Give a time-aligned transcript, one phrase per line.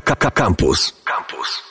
[0.00, 0.92] Campus.
[1.04, 1.62] Campus.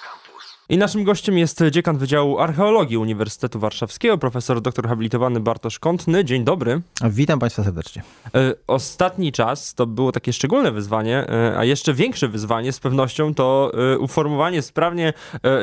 [0.69, 6.25] I naszym gościem jest dziekan Wydziału Archeologii Uniwersytetu Warszawskiego, profesor doktor habilitowany Bartosz Kątny.
[6.25, 6.81] Dzień dobry.
[7.09, 8.03] Witam Państwa serdecznie.
[8.35, 13.33] E, ostatni czas to było takie szczególne wyzwanie, e, a jeszcze większe wyzwanie z pewnością
[13.33, 15.13] to e, uformowanie sprawnie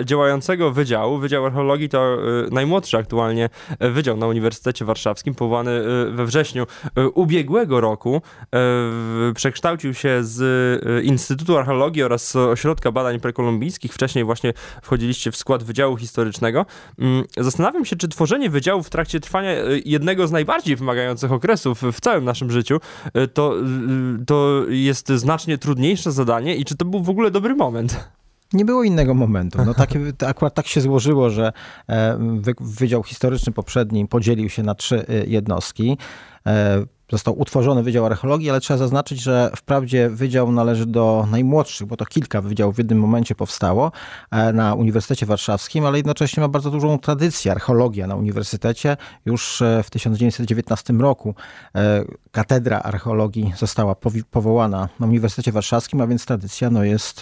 [0.04, 1.18] działającego wydziału.
[1.18, 2.16] Wydział Archeologii to
[2.50, 3.50] najmłodszy aktualnie
[3.80, 6.66] wydział na Uniwersytecie Warszawskim, powołany we wrześniu
[7.14, 8.22] ubiegłego roku.
[9.34, 13.94] Przekształcił się z Instytutu Archeologii oraz Ośrodka Badań Prekolumbijskich.
[13.94, 14.52] Wcześniej właśnie
[14.82, 16.66] wchodził wchodziliście w skład Wydziału Historycznego.
[16.98, 21.82] Mm, zastanawiam się, czy tworzenie wydziału w trakcie trwania e, jednego z najbardziej wymagających okresów
[21.92, 22.80] w całym naszym życiu
[23.14, 27.54] e, to, e, to jest znacznie trudniejsze zadanie i czy to był w ogóle dobry
[27.54, 28.08] moment?
[28.52, 29.64] Nie było innego momentu.
[29.64, 29.90] No, tak,
[30.26, 31.52] akurat tak się złożyło, że
[32.60, 35.98] Wydział Historyczny poprzedni podzielił się na trzy jednostki.
[37.10, 42.04] Został utworzony Wydział Archeologii, ale trzeba zaznaczyć, że wprawdzie wydział należy do najmłodszych, bo to
[42.06, 43.92] kilka wydziałów w jednym momencie powstało
[44.30, 48.96] e, na Uniwersytecie Warszawskim, ale jednocześnie ma bardzo dużą tradycję archeologia na uniwersytecie.
[49.26, 51.34] Już e, w 1919 roku
[51.74, 53.96] e, katedra archeologii została
[54.30, 57.20] powołana na Uniwersytecie Warszawskim, a więc tradycja no, jest,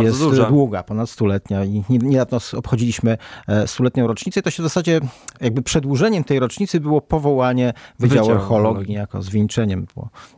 [0.00, 3.18] jest długa, ponad stuletnia i niedawno obchodziliśmy
[3.66, 4.42] stuletnią rocznicę.
[4.42, 5.00] To się w zasadzie
[5.40, 9.86] jakby przedłużeniem tej rocznicy było powołanie Wydziału Wydział Archeologii jako zwieńczeniem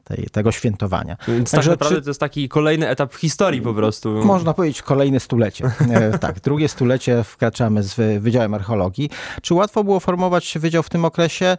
[0.04, 1.16] tej, tego świętowania.
[1.28, 2.02] Więc tak naprawdę czy...
[2.02, 4.24] to jest taki kolejny etap w historii po prostu.
[4.24, 5.70] Można powiedzieć kolejne stulecie.
[5.90, 9.10] E, tak, drugie stulecie wkraczamy z Wydziałem Archeologii.
[9.42, 11.56] Czy łatwo było formować wydział w tym okresie?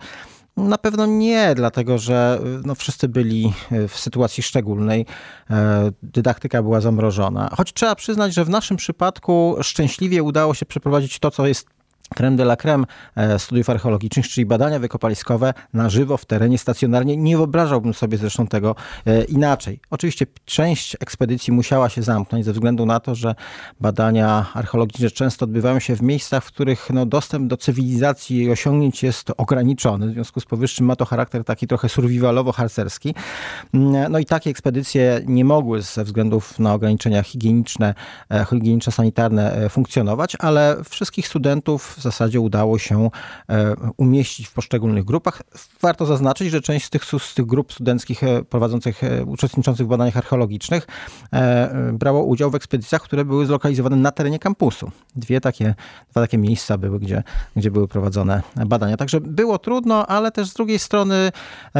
[0.57, 3.53] Na pewno nie, dlatego że no, wszyscy byli
[3.87, 5.05] w sytuacji szczególnej.
[5.49, 7.49] E, dydaktyka była zamrożona.
[7.57, 11.78] Choć trzeba przyznać, że w naszym przypadku szczęśliwie udało się przeprowadzić to, co jest
[12.15, 17.17] creme de la creme e, studiów archeologicznych, czyli badania wykopaliskowe na żywo w terenie stacjonarnie.
[17.17, 19.79] Nie wyobrażałbym sobie zresztą tego e, inaczej.
[19.89, 23.35] Oczywiście część ekspedycji musiała się zamknąć ze względu na to, że
[23.79, 29.03] badania archeologiczne często odbywają się w miejscach, w których no, dostęp do cywilizacji i osiągnięć
[29.03, 30.07] jest ograniczony.
[30.07, 33.13] W związku z powyższym ma to charakter taki trochę survivalowo-harcerski.
[33.73, 37.93] Mm, no i takie ekspedycje nie mogły ze względów na ograniczenia higieniczne,
[38.31, 43.09] e, higieniczno-sanitarne funkcjonować, ale wszystkich studentów w zasadzie udało się
[43.49, 45.41] e, umieścić w poszczególnych grupach.
[45.81, 49.89] Warto zaznaczyć, że część z tych, z tych grup studenckich e, prowadzących, e, uczestniczących w
[49.89, 50.87] badaniach archeologicznych
[51.93, 54.91] brało udział w ekspedycjach, które były zlokalizowane na terenie kampusu.
[55.15, 55.75] Dwie takie,
[56.11, 57.23] dwa takie miejsca były, gdzie,
[57.55, 58.97] gdzie były prowadzone badania.
[58.97, 61.31] Także było trudno, ale też z drugiej strony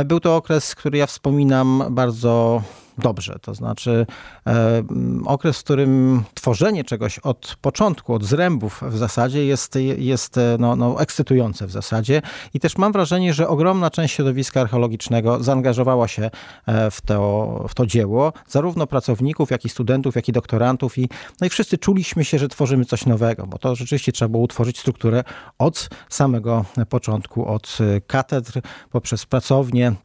[0.06, 2.62] był to okres, który ja wspominam bardzo
[3.00, 3.40] dobrze.
[3.42, 4.06] To znaczy
[4.48, 4.84] e,
[5.26, 10.76] okres, w którym tworzenie czegoś od początku, od zrębów w zasadzie jest, jest e, no,
[10.76, 12.22] no, ekscytujące w zasadzie.
[12.54, 16.30] I też mam wrażenie, że ogromna część środowiska archeologicznego zaangażowała się
[16.66, 20.98] e, w to, w to dzieło, zarówno pracowników, jak i studentów, jak i doktorantów.
[20.98, 21.10] I,
[21.42, 24.80] no i wszyscy czuliśmy się, że tworzymy coś nowego, bo to rzeczywiście trzeba było utworzyć
[24.80, 25.24] strukturę
[25.58, 27.78] od samego początku, od
[28.08, 28.62] katedr
[28.92, 29.96] poprzez pracownie,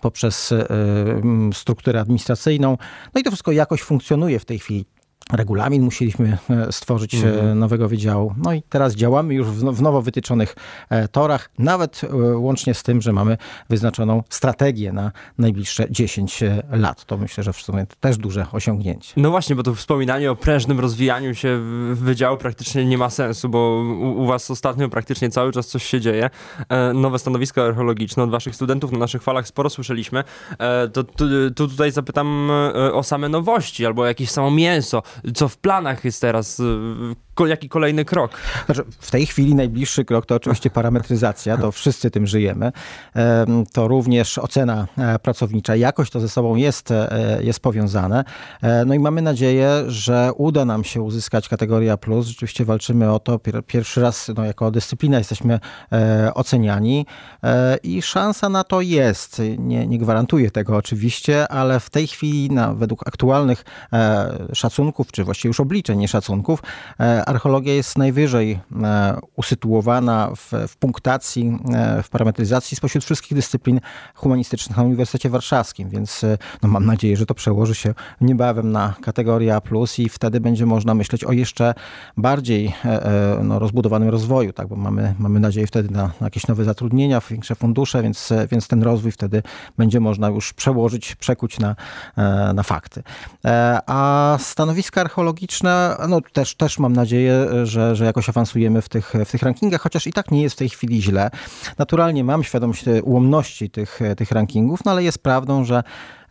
[0.00, 0.66] poprzez e,
[1.52, 2.78] strukturę administracyjną.
[3.14, 4.84] No i to wszystko jakoś funkcjonuje w tej chwili
[5.32, 7.58] regulamin musieliśmy e, stworzyć mm.
[7.58, 8.34] nowego wydziału.
[8.44, 10.56] No i teraz działamy już w nowo wytyczonych
[10.90, 12.00] e, torach, nawet
[12.34, 13.36] łącznie z tym, że mamy
[13.68, 17.04] wyznaczoną strategię na najbliższe 10 lat.
[17.04, 19.12] To myślę, że w sumie też duże osiągnięcie.
[19.16, 21.60] No właśnie, bo to wspominanie o prężnym rozwijaniu się
[21.92, 26.00] wydziału praktycznie nie ma sensu, bo u, u was ostatnio praktycznie cały czas coś się
[26.00, 26.30] dzieje.
[26.94, 30.24] Nowe stanowiska archeologiczne od waszych studentów na naszych falach sporo słyszeliśmy.
[30.92, 31.24] To, to,
[31.56, 32.50] to tutaj zapytam
[32.92, 35.02] o same nowości albo jakieś samo mięso
[35.34, 36.62] co w planach jest teraz?
[37.46, 38.30] Jaki kolejny krok?
[38.66, 42.72] Znaczy, w tej chwili najbliższy krok to oczywiście parametryzacja, to wszyscy tym żyjemy.
[43.72, 48.24] To również ocena e, pracownicza, jakość to ze sobą jest, e, jest powiązane.
[48.62, 52.26] E, no i mamy nadzieję, że uda nam się uzyskać kategoria plus.
[52.26, 53.38] Rzeczywiście walczymy o to.
[53.66, 55.60] Pierwszy raz no, jako dyscyplina jesteśmy
[56.34, 57.06] oceniani
[57.82, 59.42] i szansa na to jest.
[59.58, 63.64] Nie, nie gwarantuję tego oczywiście, ale w tej chwili na, według aktualnych
[64.52, 66.62] szacunków, czy właściwie już obliczeń, nie szacunków,
[67.28, 73.80] archeologia jest najwyżej e, usytuowana w, w punktacji, e, w parametryzacji spośród wszystkich dyscyplin
[74.14, 78.94] humanistycznych na Uniwersytecie Warszawskim, więc e, no, mam nadzieję, że to przełoży się niebawem na
[79.02, 79.60] kategorię A+,
[79.98, 81.74] i wtedy będzie można myśleć o jeszcze
[82.16, 82.72] bardziej
[83.42, 87.54] no, rozbudowanym rozwoju, tak, bo mamy, mamy nadzieję wtedy na, na jakieś nowe zatrudnienia, większe
[87.54, 89.42] fundusze, więc, więc ten rozwój wtedy
[89.78, 91.76] będzie można już przełożyć, przekuć na,
[92.54, 93.02] na fakty.
[93.86, 99.12] A stanowiska archeologiczne, no też, też mam nadzieję, nadzieję, że, że jakoś awansujemy w tych,
[99.26, 101.30] w tych rankingach, chociaż i tak nie jest w tej chwili źle.
[101.78, 105.82] Naturalnie mam świadomość ułomności tych, tych rankingów, no ale jest prawdą, że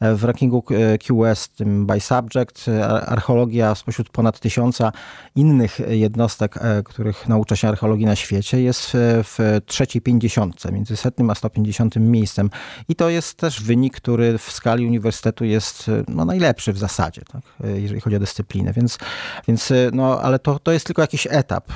[0.01, 0.63] w rankingu
[1.07, 2.65] QS, tym by subject,
[3.05, 4.91] archeologia spośród ponad tysiąca
[5.35, 6.55] innych jednostek,
[6.85, 8.91] których naucza się archeologii na świecie, jest
[9.23, 12.49] w trzeciej pięćdziesiątce, między setnym a 150 miejscem.
[12.89, 17.41] I to jest też wynik, który w skali uniwersytetu jest no, najlepszy w zasadzie, tak,
[17.75, 18.73] jeżeli chodzi o dyscyplinę.
[18.73, 18.97] Więc,
[19.47, 21.71] więc no, ale to, to jest tylko jakiś etap,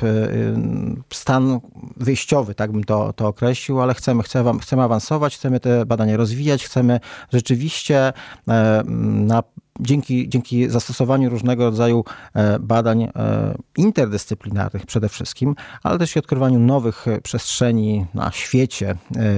[1.14, 1.60] stan
[1.98, 6.66] wyjściowy, tak bym to, to określił, ale chcemy, chcemy, chcemy awansować, chcemy te badania rozwijać,
[6.66, 7.00] chcemy
[7.34, 8.11] rzeczywiście e,
[8.48, 9.44] na
[9.82, 13.10] dzięki, dzięki zastosowaniu różnego rodzaju e, badań e,
[13.78, 18.96] interdyscyplinarnych przede wszystkim, ale też i odkrywaniu nowych przestrzeni na świecie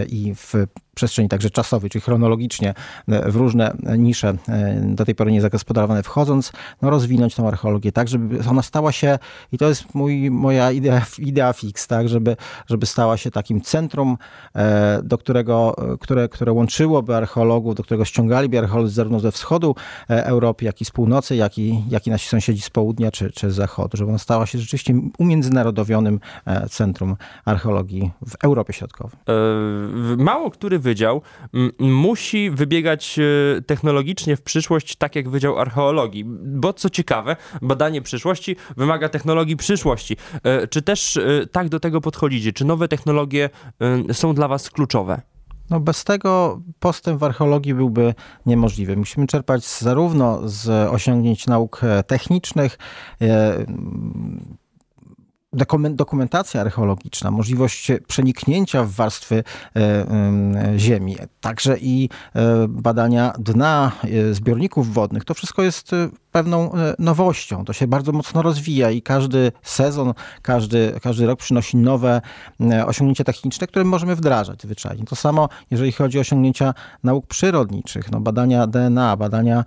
[0.10, 0.54] i w
[0.95, 2.74] przestrzeni także czasowej, czyli chronologicznie
[3.07, 6.51] e, w różne nisze e, do tej pory niezagospodarowane wchodząc,
[6.81, 9.19] no rozwinąć tą archeologię tak, żeby ona stała się,
[9.51, 12.36] i to jest mój, moja idea, idea fix, tak, żeby,
[12.68, 14.18] żeby stała się takim centrum,
[14.56, 19.75] e, do którego, które, które łączyłoby archeologów, do którego ściągaliby archeolodzy zarówno ze wschodu
[20.07, 23.51] Europy, jak i z północy, jak i, jak i nasi sąsiedzi z południa czy, czy
[23.51, 26.19] z zachodu, żeby ona stała się rzeczywiście umiędzynarodowionym
[26.69, 27.15] centrum
[27.45, 29.19] archeologii w Europie Środkowej.
[30.18, 31.21] Mało który wydział
[31.80, 36.25] musi wybiegać e, technologicznie w przyszłość tak jak Wydział Archeologii.
[36.45, 40.18] Bo co ciekawe, badanie przyszłości wymaga technologii przyszłości.
[40.44, 42.53] E, czy też e, tak do tego podchodzicie?
[42.53, 43.50] Czy nowe technologie
[44.12, 45.21] są dla was kluczowe?
[45.73, 48.13] No bez tego postęp w archeologii byłby
[48.45, 48.97] niemożliwy.
[48.97, 52.77] Musimy czerpać zarówno z osiągnięć nauk technicznych,
[55.89, 59.43] dokumentacja archeologiczna, możliwość przeniknięcia w warstwy
[59.75, 65.25] e, ziemi, także i e, badania dna e, zbiorników wodnych.
[65.25, 65.91] To wszystko jest
[66.33, 67.65] pewną nowością.
[67.65, 72.21] To się bardzo mocno rozwija i każdy sezon, każdy, każdy rok przynosi nowe
[72.85, 75.06] osiągnięcia techniczne, które możemy wdrażać zwyczajnie.
[75.06, 79.63] To samo, jeżeli chodzi o osiągnięcia nauk przyrodniczych, no badania DNA, badania,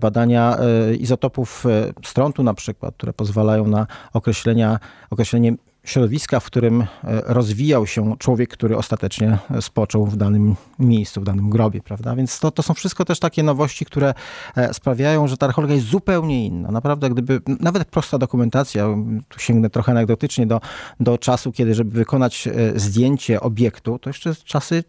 [0.00, 0.56] badania
[0.98, 1.64] izotopów
[2.04, 4.78] strontu na przykład, które pozwalają na określenia
[5.10, 5.54] określenie
[5.84, 11.50] środowiska, w którym e, rozwijał się człowiek, który ostatecznie spoczął w danym miejscu, w danym
[11.50, 12.16] grobie, prawda?
[12.16, 14.14] Więc to, to są wszystko też takie nowości, które
[14.56, 16.70] e, sprawiają, że ta archeologia jest zupełnie inna.
[16.70, 18.86] Naprawdę, gdyby nawet prosta dokumentacja,
[19.28, 20.60] tu sięgnę trochę anegdotycznie do,
[21.00, 24.84] do czasu, kiedy, żeby wykonać e, zdjęcie obiektu, to jeszcze czasy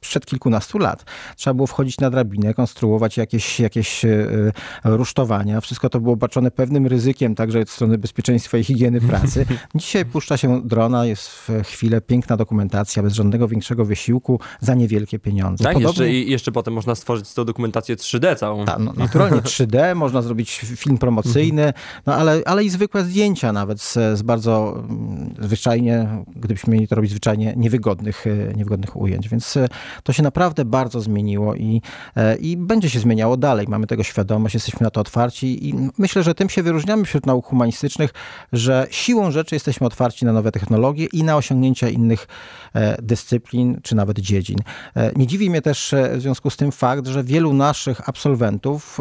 [0.00, 1.04] sprzed kilkunastu lat.
[1.36, 4.26] Trzeba było wchodzić na drabinę, konstruować jakieś, jakieś e,
[4.84, 5.60] rusztowania.
[5.60, 9.46] Wszystko to było obarczone pewnym ryzykiem, także od strony bezpieczeństwa i higieny pracy.
[9.74, 15.18] Dzisiaj puszcza się drona, jest w chwilę piękna dokumentacja, bez żadnego większego wysiłku, za niewielkie
[15.18, 15.64] pieniądze.
[15.64, 16.04] Tak, Podobnie...
[16.06, 18.64] jeszcze, i jeszcze potem można stworzyć z tą dokumentację 3D całą.
[18.64, 21.72] Ta, no, naturalnie 3D, można zrobić film promocyjny,
[22.06, 26.94] no ale, ale i zwykłe zdjęcia nawet z, z bardzo mm, zwyczajnie, gdybyśmy mieli to
[26.94, 29.28] robić zwyczajnie, niewygodnych, e, niewygodnych ujęć.
[29.28, 29.68] Więc e,
[30.02, 31.82] to się naprawdę bardzo zmieniło i,
[32.16, 33.66] e, i będzie się zmieniało dalej.
[33.68, 37.46] Mamy tego świadomość, jesteśmy na to otwarci i myślę, że tym się wyróżniamy wśród nauk
[37.46, 38.10] humanistycznych,
[38.52, 42.26] że siłą rzeczy jesteśmy otwarci na nowe technologie i na osiągnięcia innych
[42.74, 44.58] e, dyscyplin czy nawet dziedzin.
[44.96, 48.98] E, nie dziwi mnie też w związku z tym fakt, że wielu naszych absolwentów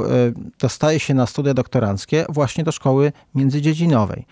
[0.59, 4.25] dostaje się na studia doktoranckie właśnie do szkoły międzydziedzinowej,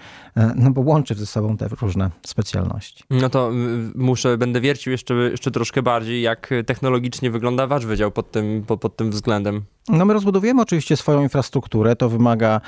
[0.55, 3.03] no bo łączy ze sobą te różne specjalności.
[3.09, 3.51] No to
[3.95, 8.81] muszę, będę wiercił jeszcze, jeszcze troszkę bardziej, jak technologicznie wygląda wasz wydział pod tym, pod,
[8.81, 9.65] pod tym względem?
[9.89, 12.59] No my rozbudowujemy oczywiście swoją infrastrukturę, to wymaga e,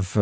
[0.00, 0.16] w,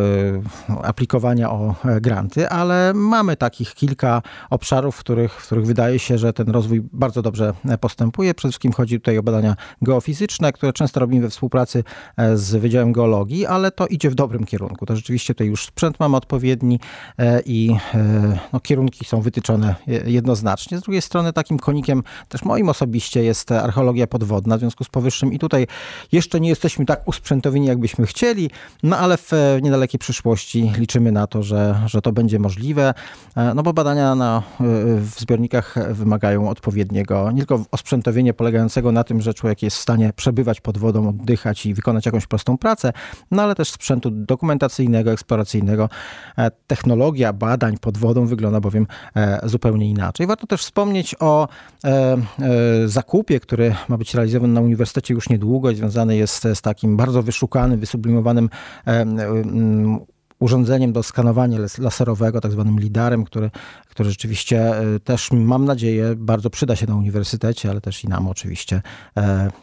[0.83, 6.19] aplikowania o e, granty, ale mamy takich kilka obszarów, w których, w których wydaje się,
[6.19, 8.35] że ten rozwój bardzo dobrze e, postępuje.
[8.35, 11.85] Przede wszystkim chodzi tutaj o badania geofizyczne, które często robimy we współpracy
[12.35, 14.87] z Wydziałem Geologii, ale to idzie w dobrym kierunku.
[14.87, 16.81] To rzeczywiście tutaj już sprzęt mamy odpowiedni
[17.45, 17.77] i
[18.53, 19.75] no, kierunki są wytyczone
[20.07, 20.79] jednoznacznie.
[20.79, 25.33] Z drugiej strony takim konikiem też moim osobiście jest archeologia podwodna, w związku z powyższym
[25.33, 25.67] i tutaj
[26.13, 28.51] jeszcze nie jesteśmy tak usprzętowieni, jakbyśmy chcieli,
[28.83, 29.33] no ale w
[29.63, 32.95] niedalekiej przyszłości liczymy na to, że, że to będzie możliwe,
[33.37, 34.43] e, no bo badania na,
[34.97, 40.13] w zbiornikach wymagają odpowiedniego, nie tylko osprzętowienia polegającego na tym, że człowiek jest w stanie
[40.17, 42.93] przebywać pod wodą, oddychać i wykonać jakąś prostą pracę,
[43.31, 45.89] no ale też sprzętu dokumentacyjnego, eksploracyjnego.
[46.39, 50.27] E, technologia badań pod wodą wygląda bowiem e, zupełnie inaczej.
[50.27, 51.49] Warto też wspomnieć o
[52.87, 57.81] zakupie, który ma być realizowany na uniwersytecie już niedługo związany jest z takim bardzo wyszukanym,
[57.81, 58.49] wysublimowanym
[60.41, 63.51] urządzeniem do skanowania laserowego, tak zwanym lidarem, który,
[63.89, 64.73] który rzeczywiście
[65.05, 68.83] też mam nadzieję bardzo przyda się na uniwersytecie, ale też i nam oczywiście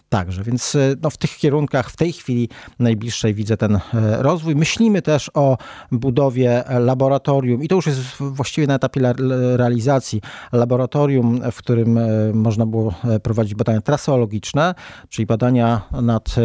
[0.10, 0.43] także.
[0.43, 3.79] Więc no, w tych kierunkach w tej chwili najbliższej widzę ten
[4.17, 4.55] rozwój.
[4.55, 5.57] Myślimy też o
[5.91, 9.13] budowie laboratorium i to już jest właściwie na etapie
[9.55, 12.00] realizacji laboratorium, w którym
[12.34, 12.93] można było
[13.24, 14.75] prowadzić badania traseologiczne,
[15.10, 16.36] czyli badania nad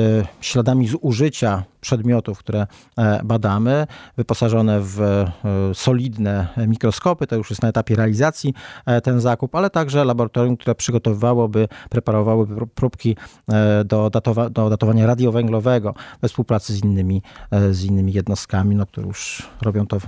[0.40, 2.66] śladami zużycia przedmiotów, które
[2.98, 3.86] e, badamy,
[4.16, 5.32] wyposażone w e,
[5.74, 7.26] solidne mikroskopy.
[7.26, 8.54] To już jest na etapie realizacji
[8.86, 13.16] e, ten zakup, ale także laboratorium, które przygotowywałoby, preparowałoby próbki
[13.84, 17.22] do, datowa do datowania radiowęglowego we współpracy z innymi,
[17.70, 20.06] z innymi jednostkami, no, które już robią to w,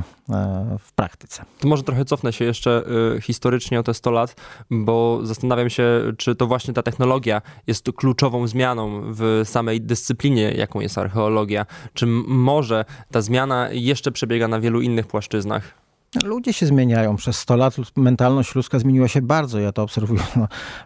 [0.78, 1.44] w praktyce.
[1.60, 2.84] To może trochę cofnę się jeszcze
[3.22, 4.36] historycznie o te 100 lat,
[4.70, 10.80] bo zastanawiam się, czy to właśnie ta technologia jest kluczową zmianą w samej dyscyplinie, jaką
[10.80, 11.63] jest archeologia
[11.94, 15.83] czy może ta zmiana jeszcze przebiega na wielu innych płaszczyznach?
[16.22, 17.16] Ludzie się zmieniają.
[17.16, 19.60] Przez 100 lat mentalność ludzka zmieniła się bardzo.
[19.60, 20.22] Ja to obserwuję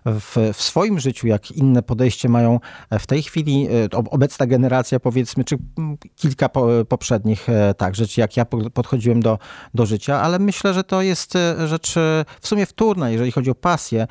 [0.06, 2.60] w, w, swoim życiu, jak inne podejście mają
[2.98, 5.58] w tej chwili e, obecna generacja, powiedzmy, czy
[6.16, 6.48] kilka
[6.88, 8.44] poprzednich e, także, czy jak ja
[8.74, 9.38] podchodziłem do,
[9.74, 11.94] do życia, ale myślę, że to jest e, rzecz
[12.40, 14.06] w sumie wtórna, jeżeli chodzi o pasję,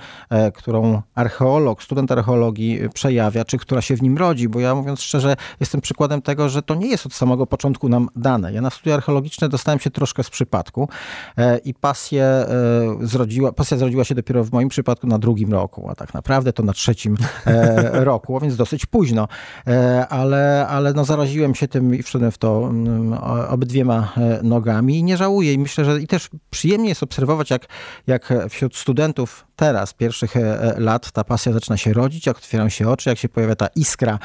[0.53, 5.35] którą archeolog, student archeologii przejawia, czy która się w nim rodzi, bo ja mówiąc szczerze,
[5.59, 8.53] jestem przykładem tego, że to nie jest od samego początku nam dane.
[8.53, 10.89] Ja na studia archeologiczne dostałem się troszkę z przypadku.
[11.37, 12.47] E, i pasję e,
[13.01, 16.63] zrodziła, pasja zrodziła się dopiero w moim przypadku na drugim roku, a tak naprawdę to
[16.63, 19.27] na trzecim e, roku, a więc dosyć późno,
[20.09, 22.71] ale, ale no zaraziłem się tym i wszedłem w to
[23.49, 27.65] obydwiema nogami i nie żałuję i myślę, że i też przyjemnie jest obserwować, jak,
[28.07, 30.33] jak wśród studentów teraz, pierwszych
[30.77, 34.19] lat, ta pasja zaczyna się rodzić, jak otwierają się oczy, jak się pojawia ta iskra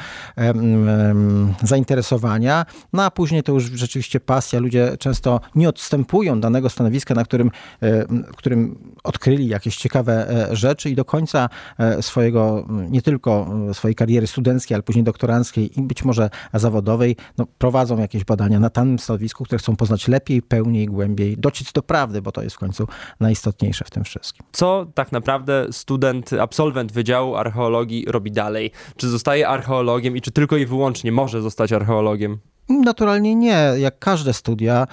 [1.63, 7.23] zainteresowania, no a później to już rzeczywiście pasja, ludzie często nie odstępują danego stanowiska, na
[7.23, 7.51] którym,
[7.81, 8.05] e,
[8.37, 11.49] którym odkryli jakieś ciekawe e, rzeczy i do końca
[11.79, 17.45] e, swojego, nie tylko swojej kariery studenckiej, ale później doktoranckiej i być może zawodowej, no,
[17.57, 22.21] prowadzą jakieś badania na danym stanowisku, które chcą poznać lepiej, pełniej, głębiej, dociec do prawdy,
[22.21, 22.87] bo to jest w końcu
[23.19, 24.45] najistotniejsze w tym wszystkim.
[24.51, 28.71] Co tak naprawdę student, absolwent Wydziału Archeologii robi dalej?
[28.97, 32.39] Czy zostaje archeologiem i czy tylko i wyłącznie może zostać archeologiem?
[32.69, 33.71] Naturalnie nie.
[33.77, 34.87] Jak każde studia,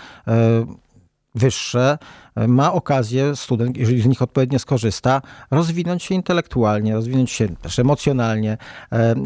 [1.35, 1.99] wyższe
[2.37, 8.59] ma okazję student, jeżeli z nich odpowiednio skorzysta, rozwinąć się intelektualnie, rozwinąć się też emocjonalnie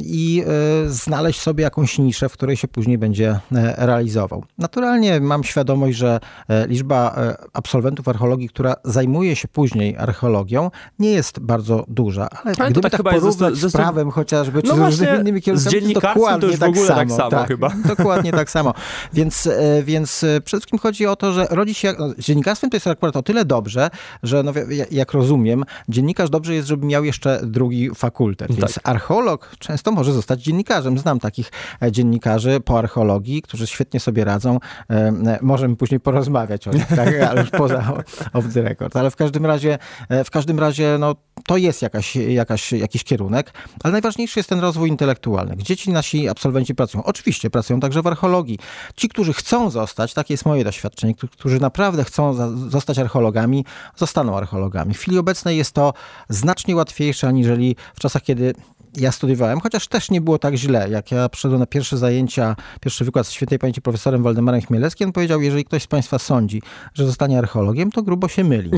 [0.00, 4.44] i e, znaleźć sobie jakąś niszę, w której się później będzie e, realizował.
[4.58, 7.16] Naturalnie mam świadomość, że e, liczba
[7.52, 13.02] absolwentów archeologii, która zajmuje się później archeologią, nie jest bardzo duża, ale, ale gdyby tak,
[13.02, 16.58] tak porównać z, z prawem chociażby, czy no z różnymi innymi kierunkami, to dokładnie to
[16.58, 17.73] tak, samo, tak samo tak, chyba.
[17.96, 18.75] Dokładnie tak samo.
[19.12, 19.49] Więc,
[19.82, 23.17] więc przede wszystkim chodzi o to, że rodzi się, no, z dziennikarstwem to jest akurat
[23.17, 23.91] o tyle dobrze,
[24.23, 24.53] że no,
[24.91, 28.49] jak rozumiem, dziennikarz dobrze jest, żeby miał jeszcze drugi fakultet.
[28.49, 28.57] Tak.
[28.57, 30.99] Więc archeolog często może zostać dziennikarzem.
[30.99, 34.59] Znam takich e, dziennikarzy po archeologii, którzy świetnie sobie radzą.
[34.91, 37.15] E, e, możemy później porozmawiać o nich, tak?
[37.31, 37.93] ale już poza
[38.33, 38.97] off the record.
[38.97, 39.79] Ale w każdym razie,
[40.25, 41.15] w każdym razie no,
[41.47, 45.57] to jest jakaś, jakaś, jakiś kierunek, ale najważniejszy jest ten rozwój intelektualny.
[45.57, 47.05] Gdzie ci nasi absolwenci pracują?
[47.05, 48.59] Oczywiście pracują także w archeologii.
[48.97, 52.35] Ci, którzy chcą zostać, takie jest moje doświadczenie, którzy naprawdę chcą
[52.71, 53.64] zostać archeologami,
[53.97, 54.95] zostaną archeologami.
[54.95, 55.93] W chwili obecnej jest to
[56.29, 58.55] znacznie łatwiejsze, aniżeli w czasach, kiedy
[58.97, 60.91] ja studiowałem, chociaż też nie było tak źle.
[60.91, 65.13] Jak ja przyszedłem na pierwsze zajęcia, pierwszy wykład z świętej pamięci profesorem Waldemarem Chmielewskim, on
[65.13, 66.63] powiedział, jeżeli ktoś z Państwa sądzi,
[66.95, 68.71] że zostanie archeologiem, to grubo się myli.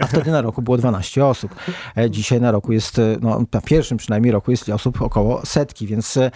[0.00, 1.54] A wtedy na roku było 12 osób.
[1.96, 5.86] E, dzisiaj na roku jest, e, no na pierwszym przynajmniej roku jest osób około setki,
[5.86, 6.30] więc, e,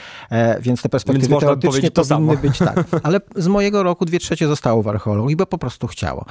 [0.60, 2.84] więc te perspektywy więc teoretycznie to powinny być tak.
[3.02, 6.24] Ale z mojego roku dwie trzecie zostało w archeologii, bo po prostu chciało.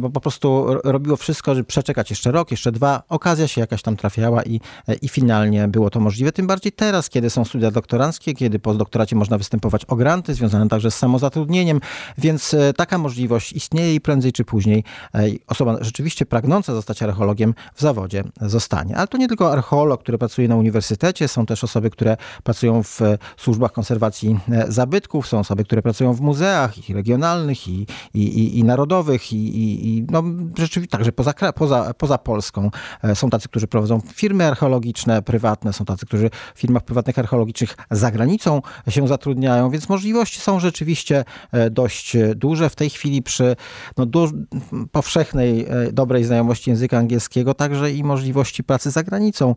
[0.00, 3.02] Bo po prostu robiło wszystko, żeby przeczekać jeszcze rok, jeszcze dwa.
[3.08, 4.60] Okazja się jakaś tam trafiała i,
[5.02, 9.16] i finalnie było to możliwe tym bardziej teraz, kiedy są studia doktoranckie, kiedy po doktoracie
[9.16, 11.80] można występować o granty związane także z samozatrudnieniem,
[12.18, 17.54] więc e, taka możliwość istnieje i prędzej czy później e, osoba rzeczywiście pragnąca zostać archeologiem
[17.74, 18.96] w zawodzie zostanie.
[18.96, 23.02] Ale to nie tylko archeolog, który pracuje na uniwersytecie, są też osoby, które pracują w
[23.02, 28.58] e, służbach konserwacji zabytków, są osoby, które pracują w muzeach i regionalnych, i, i, i,
[28.58, 30.22] i narodowych, i, i, i no,
[30.58, 32.70] rzeczywiście także poza, poza, poza Polską.
[33.14, 38.10] Są tacy, którzy prowadzą firmy archeologiczne, prywatne, są tacy, którzy w firmach prywatnych archeologicznych za
[38.10, 41.24] granicą się zatrudniają, więc możliwości są rzeczywiście
[41.70, 42.70] dość duże.
[42.70, 43.56] W tej chwili przy
[43.96, 44.46] no, du-
[44.92, 49.54] powszechnej, dobrej znajomości języka angielskiego także i możliwości pracy za granicą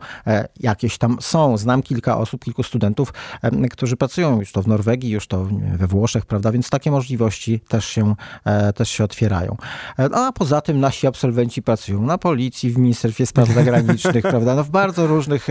[0.60, 1.58] jakieś tam są.
[1.58, 3.14] Znam kilka osób, kilku studentów,
[3.72, 7.86] którzy pracują już to w Norwegii, już to we Włoszech, prawda, więc takie możliwości też
[7.86, 8.16] się,
[8.76, 9.58] też się otwierają.
[9.98, 14.64] No, a poza tym nasi absolwenci pracują na policji, w Ministerstwie Spraw Zagranicznych, prawda, no
[14.64, 15.48] w bardzo różnych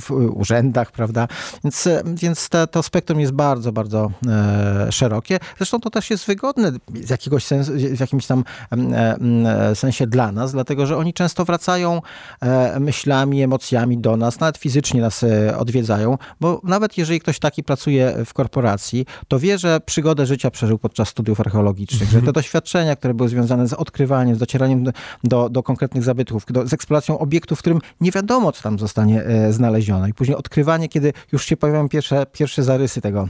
[0.00, 0.55] w urzędach,
[0.92, 1.28] prawda,
[1.64, 5.38] więc, więc te, to spektrum jest bardzo, bardzo e, szerokie.
[5.56, 10.52] Zresztą to też jest wygodne z jakiegoś sensu, w jakimś tam e, sensie dla nas,
[10.52, 12.02] dlatego, że oni często wracają
[12.40, 15.24] e, myślami, emocjami do nas, nawet fizycznie nas
[15.58, 20.78] odwiedzają, bo nawet jeżeli ktoś taki pracuje w korporacji, to wie, że przygodę życia przeżył
[20.78, 24.92] podczas studiów archeologicznych, że te doświadczenia, które były związane z odkrywaniem, z docieraniem
[25.24, 29.22] do, do konkretnych zabytków, do, z eksploatacją obiektu, w którym nie wiadomo, co tam zostanie
[29.22, 30.08] e, znalezione.
[30.08, 33.28] I później odkrywanie, kiedy już się pojawiają pierwsze, pierwsze zarysy tego,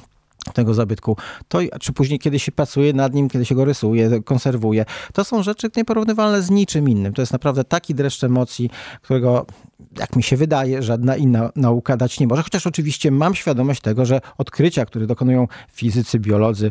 [0.54, 1.16] tego zabytku,
[1.48, 5.42] to, czy później kiedy się pracuje nad nim, kiedy się go rysuje, konserwuje, to są
[5.42, 7.12] rzeczy nieporównywalne z niczym innym.
[7.12, 8.70] To jest naprawdę taki dreszcz emocji,
[9.02, 9.46] którego
[9.98, 12.42] jak mi się wydaje, żadna inna nauka dać nie może.
[12.42, 16.70] Chociaż oczywiście mam świadomość tego, że odkrycia, które dokonują fizycy, biolodzy,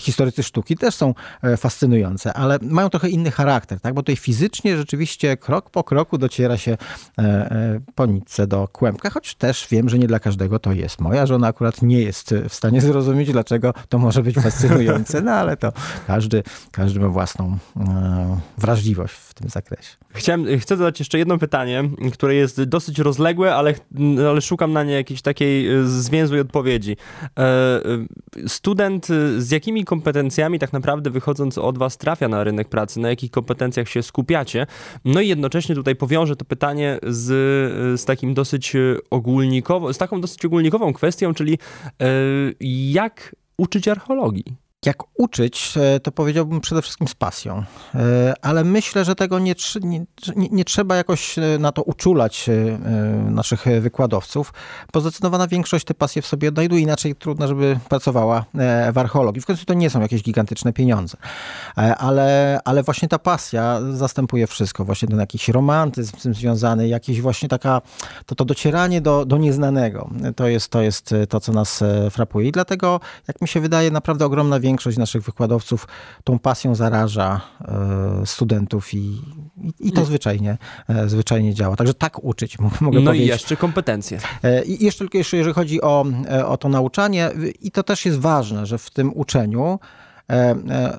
[0.00, 3.94] historycy sztuki też są e, fascynujące, ale mają trochę inny charakter, tak?
[3.94, 9.10] bo tutaj fizycznie rzeczywiście krok po kroku dociera się e, e, po nitce do kłębka,
[9.10, 11.00] choć też wiem, że nie dla każdego to jest.
[11.00, 15.56] Moja żona akurat nie jest w stanie zrozumieć, dlaczego to może być fascynujące, no ale
[15.56, 15.72] to
[16.06, 16.42] każdy,
[16.72, 17.58] każdy ma własną
[18.58, 19.96] wrażliwość w tym zakresie.
[20.14, 21.84] Chciałem, chcę zadać jeszcze jedno pytanie,
[22.16, 23.74] które jest dosyć rozległe, ale,
[24.28, 26.96] ale szukam na nie jakiejś takiej e, zwięzłej odpowiedzi.
[27.38, 27.80] E, e,
[28.48, 29.06] student
[29.38, 33.00] z jakimi kompetencjami tak naprawdę wychodząc od was trafia na rynek pracy?
[33.00, 34.66] Na jakich kompetencjach się skupiacie?
[35.04, 37.26] No i jednocześnie tutaj powiążę to pytanie z,
[38.00, 38.72] z takim dosyć
[39.10, 41.58] ogólnikową, z taką dosyć ogólnikową kwestią, czyli
[42.92, 44.65] jak uczyć archeologii?
[44.86, 47.64] Jak uczyć, e, to powiedziałbym przede wszystkim z pasją.
[47.94, 50.04] E, ale myślę, że tego nie, nie,
[50.36, 52.50] nie, trzeba jakoś e, na to uczulać
[53.30, 54.52] naszych wykładowców,
[54.92, 56.82] bo zdecydowana większość te pasje w sobie odnajduje.
[56.82, 58.44] Inaczej trudno, żeby pracowała
[58.92, 59.42] w archeologii.
[59.42, 61.16] W końcu to nie są jakieś gigantyczne pieniądze.
[61.98, 64.84] Ale, ale właśnie ta pasja zastępuje wszystko.
[64.84, 67.82] Właśnie ten jakiś romantyzm z tym związany, jakieś właśnie taka,
[68.26, 70.10] to, to docieranie do, do nieznanego.
[70.36, 72.48] To jest, to jest to, co nas frapuje.
[72.48, 75.88] I dlatego, jak mi się wydaje, naprawdę ogromna większość naszych wykładowców
[76.24, 79.22] tą pasją zaraża e, studentów i,
[79.80, 81.76] i, to zwyczajnie, e, zwyczajnie działa.
[81.76, 83.04] Także tak uczyć mogę no powiedzieć.
[83.04, 84.18] No i jeszcze kompetencje.
[84.42, 86.04] E, I jeszcze tylko jeżeli chodzi o,
[86.46, 87.30] o to nauczanie
[87.60, 89.78] i to też jest ważne, że w tym uczeniu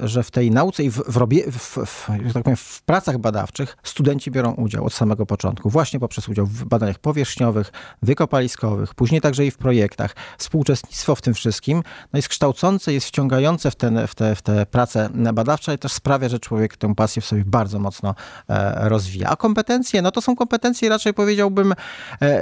[0.02, 3.78] że w tej nauce i w, w, robie, w, w, tak powiem, w pracach badawczych
[3.84, 7.72] studenci biorą udział od samego początku, właśnie poprzez udział w badaniach powierzchniowych,
[8.02, 10.16] wykopaliskowych, później także i w projektach.
[10.38, 14.66] Współuczestnictwo w tym wszystkim no jest kształcące, jest wciągające w, ten, w, te, w te
[14.66, 18.16] prace badawcze i też sprawia, że człowiek tę pasję w sobie bardzo mocno
[18.50, 19.30] e, rozwija.
[19.30, 21.74] A kompetencje, no to są kompetencje raczej powiedziałbym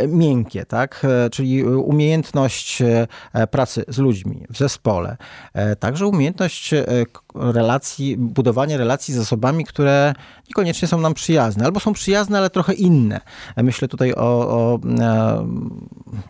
[0.08, 1.06] miękkie, tak?
[1.32, 2.84] Czyli umiejętność
[3.52, 5.18] pracy z ludźmi w zespole,
[5.80, 10.14] także umiejętność E, relacji, budowanie relacji z osobami, które
[10.50, 13.22] niekoniecznie są nam przyjazne, albo są przyjazne, ale trochę inne.
[13.58, 14.18] Myślę tutaj o,
[14.50, 15.48] o e,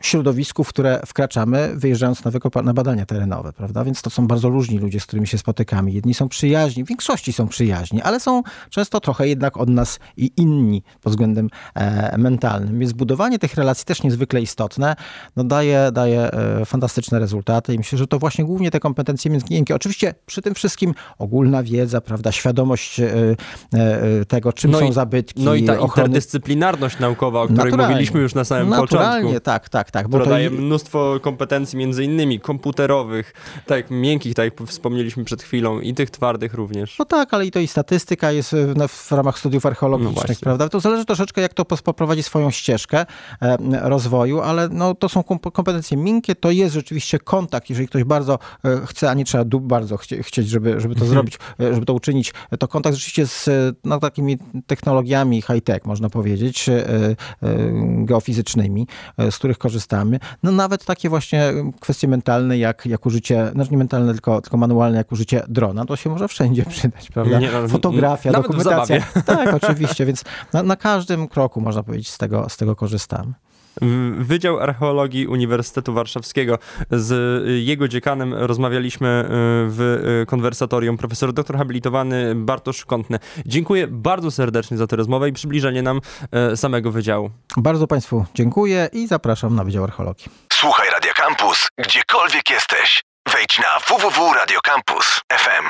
[0.01, 2.31] środowisku, w które wkraczamy, wyjeżdżając na,
[2.63, 3.83] na badania terenowe, prawda?
[3.83, 5.91] Więc to są bardzo różni ludzie, z którymi się spotykamy.
[5.91, 10.31] Jedni są przyjaźni, w większości są przyjaźni, ale są często trochę jednak od nas i
[10.37, 12.79] inni pod względem e, mentalnym.
[12.79, 14.95] Więc budowanie tych relacji też niezwykle istotne,
[15.35, 19.75] no daje, daje e, fantastyczne rezultaty i myślę, że to właśnie głównie te kompetencje miękkie.
[19.75, 23.35] Oczywiście przy tym wszystkim ogólna wiedza, prawda, świadomość e,
[23.73, 25.43] e, tego, czym no są i, zabytki.
[25.43, 26.07] No i ta ochrony...
[26.07, 27.87] interdyscyplinarność naukowa, o której Naturalnie.
[27.87, 29.45] mówiliśmy już na samym Naturalnie, początku.
[29.45, 30.07] tak, tak, tak.
[30.07, 30.55] Bo daje to...
[30.55, 33.33] mnóstwo kompetencji między innymi komputerowych,
[33.65, 36.99] tak miękkich, tak jak wspomnieliśmy przed chwilą, i tych twardych również.
[36.99, 38.51] No tak, ale i to i statystyka jest
[38.87, 40.69] w, w ramach studiów archeologicznych, no prawda?
[40.69, 43.05] To zależy troszeczkę, jak to poprowadzi swoją ścieżkę
[43.41, 48.39] e, rozwoju, ale no, to są kompetencje miękkie, to jest rzeczywiście kontakt, jeżeli ktoś bardzo
[48.65, 51.09] e, chce, a nie trzeba bardzo chcie, chcieć, żeby, żeby to mhm.
[51.11, 53.49] zrobić, e, żeby to uczynić, to kontakt rzeczywiście z
[53.83, 57.15] no, takimi technologiami high-tech, można powiedzieć, e, e,
[58.03, 58.87] geofizycznymi,
[59.31, 60.19] z których korzystamy.
[60.43, 64.97] No nawet takie właśnie kwestie mentalne, jak, jak użycie, znaczy nie mentalne, tylko, tylko manualne,
[64.97, 67.39] jak użycie drona, to się może wszędzie przydać, prawda?
[67.39, 69.03] Nie, no, Fotografia, dokumentacja.
[69.25, 73.33] Tak, oczywiście, więc na, na każdym kroku, można powiedzieć, z tego, z tego korzystamy.
[74.17, 76.59] Wydział Archeologii Uniwersytetu Warszawskiego.
[76.91, 79.25] Z jego dziekanem rozmawialiśmy
[79.69, 83.19] w konwersatorium profesor doktor habilitowany Bartosz Kątny.
[83.45, 86.01] Dziękuję bardzo serdecznie za tę rozmowę i przybliżenie nam
[86.55, 87.31] samego wydziału.
[87.57, 90.25] Bardzo Państwu dziękuję i zapraszam na Wydział Archeologii.
[90.53, 93.03] Słuchaj Radio Campus, gdziekolwiek jesteś.
[93.33, 95.65] Wejdź na www.radiocampus.fm.